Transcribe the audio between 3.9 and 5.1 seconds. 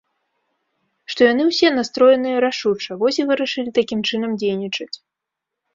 чынам дзейнічаць.